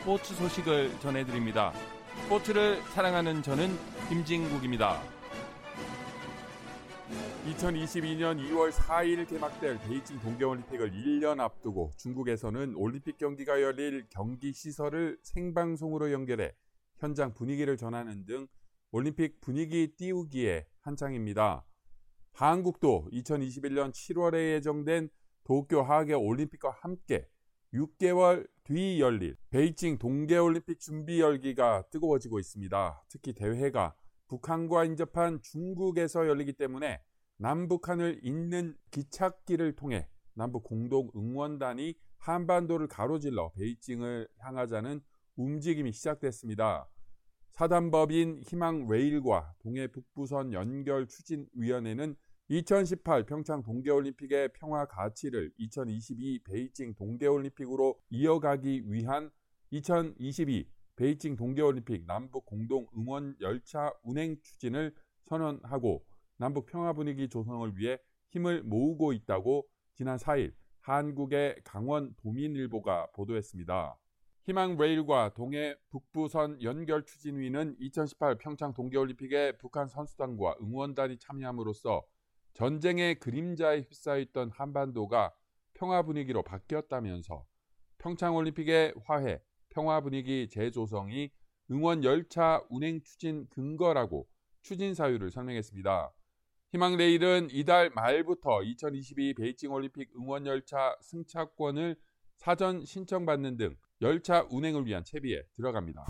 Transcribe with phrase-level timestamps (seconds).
[0.00, 1.74] 스포츠 소식을 전해드립니다.
[2.22, 3.68] 스포츠를 사랑하는 저는
[4.08, 4.98] 김진국입니다.
[7.46, 16.12] 2022년 2월 4일 개막될 베이징 동계올림픽을 1년 앞두고 중국에서는 올림픽 경기가 열릴 경기 시설을 생방송으로
[16.12, 16.54] 연결해
[16.98, 18.46] 현장 분위기를 전하는 등
[18.92, 21.62] 올림픽 분위기 띄우기에 한창입니다.
[22.32, 25.10] 한국도 2021년 7월에 예정된
[25.44, 27.28] 도쿄 하계 올림픽과 함께
[27.74, 33.02] 6개월 뒤 열릴 베이징 동계올림픽 준비 열기가 뜨거워지고 있습니다.
[33.08, 33.96] 특히 대회가
[34.28, 37.02] 북한과 인접한 중국에서 열리기 때문에
[37.38, 45.00] 남북한을 잇는 기찻길을 통해 남북 공동 응원단이 한반도를 가로질러 베이징을 향하자는
[45.34, 46.88] 움직임이 시작됐습니다.
[47.50, 52.14] 사단법인 희망 레일과 동해 북부선 연결 추진위원회는
[52.52, 59.30] 2018 평창 동계올림픽의 평화 가치를 2022 베이징 동계올림픽으로 이어가기 위한
[59.70, 64.92] 2022 베이징 동계올림픽 남북 공동 응원 열차 운행 추진을
[65.26, 66.04] 선언하고
[66.38, 67.98] 남북 평화 분위기 조성을 위해
[68.30, 73.96] 힘을 모으고 있다고 지난 4일 한국의 강원 도민일보가 보도했습니다.
[74.46, 82.02] 희망 레일과 동해 북부선 연결 추진위는 2018 평창 동계올림픽에 북한 선수단과 응원단이 참여함으로써
[82.60, 85.32] 전쟁의 그림자에 휩싸였던 한반도가
[85.72, 87.46] 평화 분위기로 바뀌었다면서
[87.96, 91.30] 평창올림픽의 화해, 평화 분위기 재조성이
[91.70, 94.28] 응원 열차 운행 추진 근거라고
[94.60, 96.12] 추진 사유를 설명했습니다.
[96.72, 101.96] 희망레일은 이달 말부터 2022 베이징 올림픽 응원 열차 승차권을
[102.36, 106.04] 사전 신청받는 등 열차 운행을 위한 채비에 들어갑니다.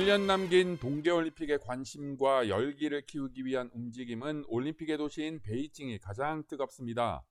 [0.00, 7.22] 1년 남긴 동계올림픽의 관심과 열기를 키우기 위한 움직임은 올림픽의 도시인 베이징이 가장 뜨겁습니다.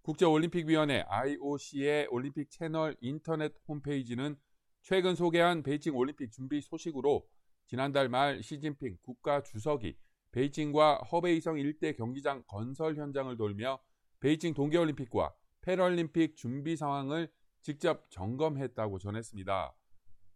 [0.00, 4.36] 국제올림픽위원회 IOC의 올림픽 채널 인터넷 홈페이지는
[4.80, 7.28] 최근 소개한 베이징 올림픽 준비 소식으로
[7.66, 9.94] 지난달 말 시진핑 국가 주석이
[10.32, 13.78] 베이징과 허베이성 일대 경기장 건설 현장을 돌며
[14.20, 17.30] 베이징 동계올림픽과 패럴림픽 준비 상황을
[17.60, 19.74] 직접 점검했다고 전했습니다.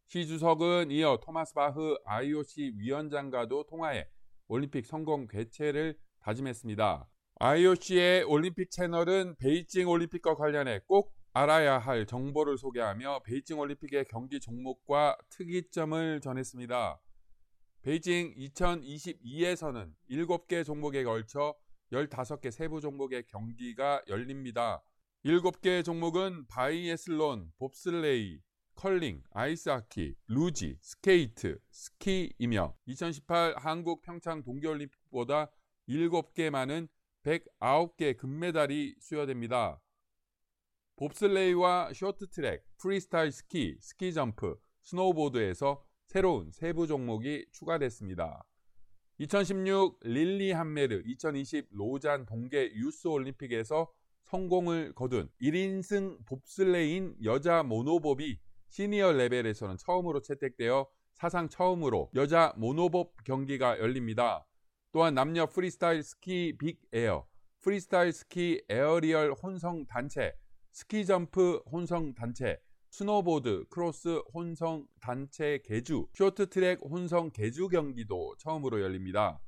[0.08, 4.08] 시 주석은 이어 토마스 바흐 IOC 위원장과도 통화해
[4.46, 7.06] 올림픽 성공 개최를 다짐했습니다.
[7.40, 15.18] IOC의 올림픽 채널은 베이징 올림픽과 관련해 꼭 알아야 할 정보를 소개하며 베이징 올림픽의 경기 종목과
[15.28, 16.98] 특이점을 전했습니다.
[17.82, 21.54] 베이징 2022에서는 7개 종목에 걸쳐
[21.92, 24.82] 15개 세부 종목의 경기가 열립니다.
[25.26, 28.40] 7개 종목은 바이애슬론, 봅슬레이,
[28.78, 35.50] 컬링, 아이스하키, 루지, 스케이트, 스키이며 2018 한국 평창 동계올림픽보다
[35.88, 36.86] 7개 많은
[37.24, 39.80] 109개 금메달이 수여됩니다.
[40.94, 48.44] 봅슬레이와 쇼트트랙, 프리스타일 스키, 스키 점프, 스노우보드에서 새로운 세부 종목이 추가됐습니다.
[49.18, 59.76] 2016 릴레함메르, 2020 로잔 동계 유스 올림픽에서 성공을 거둔 1인승 봅슬레이인 여자 모노봅이 시니어 레벨에서는
[59.78, 64.46] 처음으로 채택되어 사상 처음으로 여자 모노봅 경기가 열립니다.
[64.92, 67.26] 또한 남녀 프리스타일 스키 빅 에어,
[67.60, 70.32] 프리스타일 스키 에어리얼 혼성 단체,
[70.72, 72.58] 스키 점프 혼성 단체,
[72.90, 79.40] 스노보드 크로스 혼성 단체 계주, 쇼트트랙 혼성 계주 경기도 처음으로 열립니다.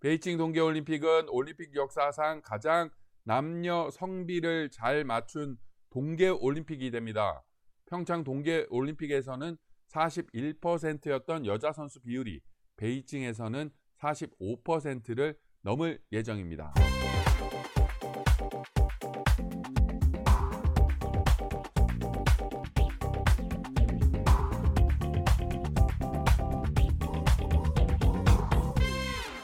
[0.00, 2.90] 베이징 동계올림픽은 올림픽 역사상 가장
[3.24, 5.58] 남녀 성비를 잘 맞춘
[5.90, 7.42] 동계올림픽이 됩니다.
[7.86, 9.56] 평창 동계 올림픽에서는
[9.88, 12.40] 41%였던 여자 선수 비율이
[12.76, 16.74] 베이징에서는 45%를 넘을 예정입니다.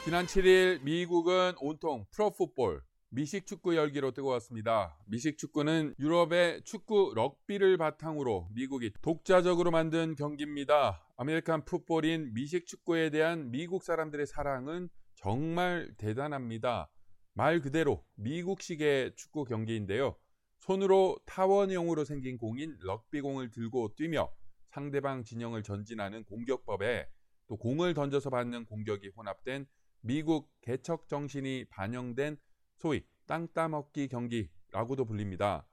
[0.03, 2.83] 지난 7일 미국은 온통 프로풋볼
[3.15, 4.97] 미식 축구 열기로 뜨거웠습니다.
[5.05, 11.07] 미식 축구는 유럽의 축구 럭비를 바탕으로 미국이 독자적으로 만든 경기입니다.
[11.17, 16.89] American football인 미식 축구에 대한 미국 사람들의 사랑은 정말 대단합니다.
[17.33, 20.17] 말 그대로 미국식의 축구 경기인데요.
[20.61, 24.33] 손으로 타원형으로 생긴 공인 럭비공을 들고 뛰며
[24.69, 27.07] 상대방 진영을 전진하는 공격법에
[27.45, 29.67] 또 공을 던져서 받는 공격이 혼합된
[30.01, 32.37] 미국 개척 정신이 반영된
[32.83, 35.65] 소위 땅 따먹기 경기라고도 불립니다.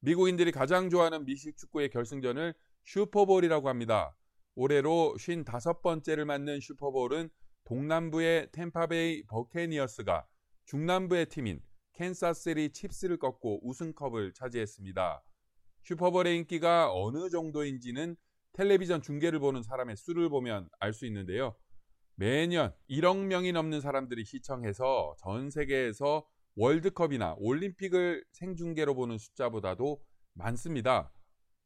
[0.00, 2.52] 미국인들이 가장 좋아하는 미식 축구의 결승전을
[2.82, 4.16] 슈퍼볼이라고 합니다.
[4.56, 7.30] 올해로 55번째를 맞는 슈퍼볼은
[7.62, 10.26] 동남부의 템파베이 버캐니어스가
[10.64, 11.60] 중남부의 팀인
[11.92, 15.22] 캔사스시티 칩스를 꺾고 우승컵을 차지했습니다.
[15.84, 18.16] 슈퍼볼의 인기가 어느 정도인지는
[18.54, 21.54] 텔레비전 중계를 보는 사람의 수를 보면 알 수 있는데요.
[22.16, 26.26] 매년 1억 명이 넘는 사람들이 시청해서 전 세계에서
[26.58, 30.02] 월드컵이나 올림픽을 생중계로 보는 숫자보다도
[30.34, 31.12] 많습니다.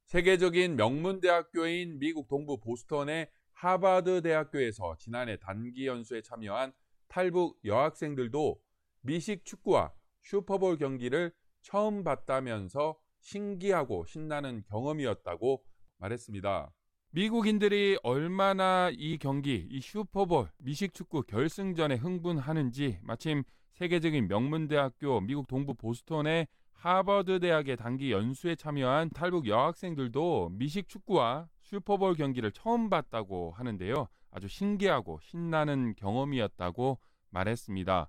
[0.04, 6.74] 세계적인 명문대학교인 미국 동부 보스턴의 하버드 대학교에서 지난해 단기 연수에 참여한
[7.08, 8.60] 탈북 여학생들도
[9.00, 15.64] 미식 축구와 슈퍼볼 경기를 처음 봤다면서 신기하고 신나는 경험이었다고
[16.00, 16.70] 말했습니다.
[17.12, 23.42] 미국인들이 얼마나 이 경기, 이 슈퍼볼, 미식축구 결승전에 흥분하는지 마침
[23.72, 32.14] 세계적인 명문대학교 미국 동부 보스턴의 하버드 대학의 단기 연수에 참여한 탈북 여학생들도 미식 축구와 슈퍼볼
[32.14, 34.08] 경기를 처음 봤다고 하는데요.
[34.30, 36.98] 아주 신기하고 신나는 경험이었다고
[37.30, 38.08] 말했습니다.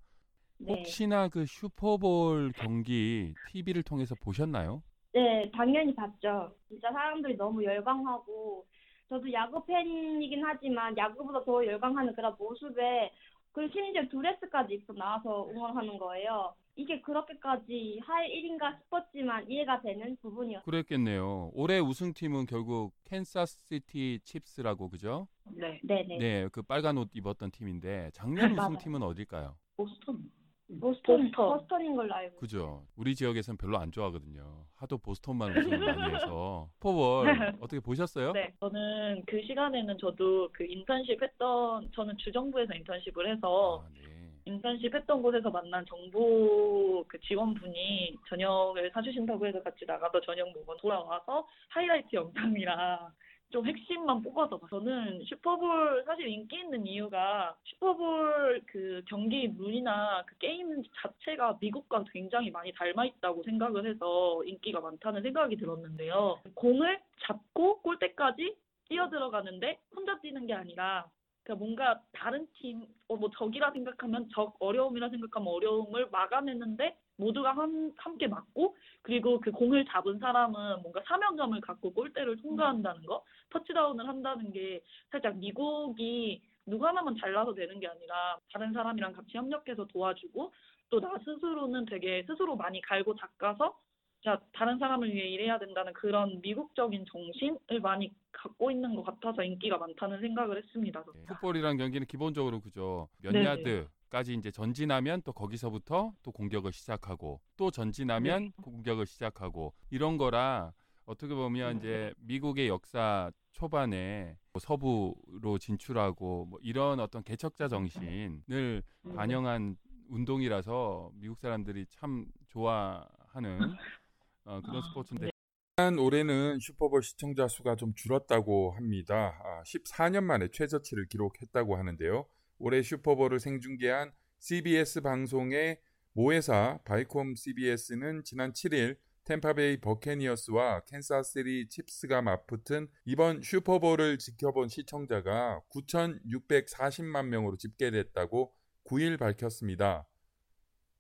[0.60, 0.74] 네.
[0.74, 4.82] 혹시나 그 슈퍼볼 경기 TV를 통해서 보셨나요?
[5.14, 6.56] 네, 당연히 봤죠.
[6.68, 8.66] 진짜 사람들이 너무 열광하고,
[9.10, 13.12] 저도 야구 팬이긴 하지만, 야구보다 더 열광하는 그런 모습에,
[13.54, 16.56] 그리고 심지어 드레스까지 입고 나와서 응원하는 거예요.
[16.76, 20.66] 이게 그렇게까지 할 일인가 싶었지만 이해가 되는 부분이었어요.
[20.66, 21.52] 그랬겠네요.
[21.54, 25.28] 올해 우승팀은 결국 캔사스시티 칩스라고 그죠?
[25.52, 25.80] 네.
[25.84, 26.18] 네네.
[26.18, 28.34] 네, 그 빨간 옷 입었던 팀인데 작년.
[28.90, 29.56] 우승팀은 어딜까요?
[29.78, 30.32] 보스턴.
[30.80, 31.58] 보스턴, 보스턴.
[31.58, 32.38] 보스턴인 걸로 알고.
[32.38, 32.86] 그죠.
[32.96, 34.66] 우리 지역에서는 별로 안 좋아하거든요.
[34.76, 36.68] 하도 보스턴만 우승을 많이 해서.
[36.76, 37.30] 슈퍼볼
[37.62, 38.32] 어떻게 보셨어요?
[38.34, 38.54] 네.
[38.60, 44.14] 저는 그 시간에는 저도 그 인턴십 했던, 저는 주정부에서 인턴십을 해서 아, 네.
[44.46, 51.48] 인턴십 했던 곳에서 만난 정보 그 지원분이 저녁을 사주신다고 해서 같이 나가서 저녁 먹고 돌아와서
[51.70, 53.10] 하이라이트 영상이랑
[53.54, 54.66] 좀 핵심만 뽑아서 봐.
[54.68, 62.50] 저는 슈퍼볼 사실 인기 있는 이유가 슈퍼볼 그 경기 룰이나 그 게임 자체가 미국과 굉장히
[62.50, 66.40] 많이 닮아 있다고 생각을 해서 인기가 많다는 생각이 들었는데요.
[66.56, 68.56] 공을 잡고 골대까지
[68.90, 71.06] 뛰어 들어가는데 혼자 뛰는 게 아니라
[71.44, 77.94] 그러니까 뭔가 다른 팀, 어, 뭐 적이라 생각하면 적, 어려움이라 생각하면 어려움을 막아내는데 모두가 한,
[77.98, 84.52] 함께 막고 그리고 그 공을 잡은 사람은 뭔가 사명감을 갖고 골대를 통과한다는 거, 터치다운을 한다는
[84.52, 84.82] 게
[85.12, 90.52] 살짝 미국이 누구 하나만 잘나서 되는 게 아니라 다른 사람이랑 같이 협력해서 도와주고
[90.90, 93.76] 또 나 스스로는 되게 스스로 많이 갈고 닦아서
[94.24, 99.78] 자, 다른 사람을 위해 일해야 된다는 그런 미국적인 정신을 많이 갖고 있는 것 같아서 인기가
[99.78, 101.04] 많다는 생각을 했습니다.
[101.14, 103.10] 네, 풋볼이란 경기는 기본적으로 그죠.
[103.18, 103.46] 몇 네네.
[103.46, 108.52] 야드 까지 이제 전진하면 또 거기서부터 또 공격을 시작하고 또 전진하면 네.
[108.62, 110.72] 공격을 시작하고 이런 거라
[111.06, 111.78] 어떻게 보면 음.
[111.80, 119.16] 이제 미국의 역사 초반에 뭐 서부로 진출하고 뭐 이런 어떤 개척자 정신을 음.
[119.16, 119.76] 반영한
[120.10, 123.76] 운동이라서 미국 사람들이 참 좋아하는
[124.46, 125.32] 어, 그런 아, 스포츠인데 네.
[125.78, 129.40] 한 올해는 슈퍼볼 시청자 수가 좀 줄었다고 합니다.
[129.44, 132.28] 아, 14년 만에 최저치를 기록했다고 하는데요.
[132.60, 135.80] 올해 슈퍼볼을 생중계한 CBS 방송의
[136.14, 147.28] 모회사 바이콤 CBS는 지난 7일 템파베이 버캐니어스와 캔사스시티 칩스가 맞붙은 이번 슈퍼볼을 지켜본 시청자가 9,640만
[147.28, 148.54] 명으로 집계됐다고
[148.86, 150.06] 9일 밝혔습니다.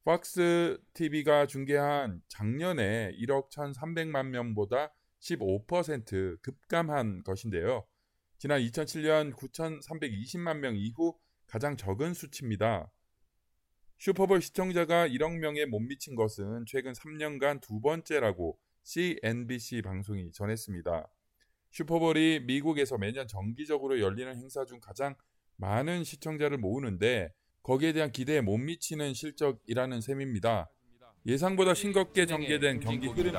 [0.05, 7.85] 팍스 TV가 중계한 작년에 1억 1,300만 명보다 15% 급감한 것인데요.
[8.37, 11.17] 지난 2007년 9,320만 명 이후
[11.47, 12.91] 가장 적은 수치입니다.
[13.99, 21.07] 슈퍼볼 시청자가 1억 명에 못 미친 것은 최근 3년간 두 번째라고 CNBC 방송이 전했습니다.
[21.71, 25.15] 슈퍼볼이 미국에서 매년 정기적으로 열리는 행사 중 가장
[25.55, 27.31] 많은 시청자를 모으는데
[27.63, 30.69] 거기에 대한 기대에 못 미치는 실적이라는 셈입니다.
[31.25, 33.37] 예상보다 싱겁게 전개된 경기 흐름이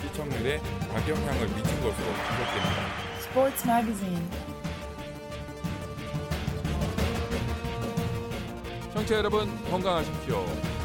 [0.00, 3.06] 시청률에 악영향을 미친 것으로 분석됩니다.
[3.18, 4.30] Sports Magazine.
[8.94, 10.75] 청취자 여러분 건강하십시오.